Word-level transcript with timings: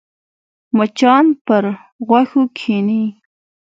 مچان 0.77 1.25
پر 1.45 1.63
غوښو 2.07 2.43
کښېني 2.57 3.03